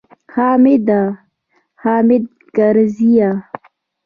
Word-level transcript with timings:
حامده! 0.33 1.01
حامد 1.81 2.23
کرزیه! 2.55 3.31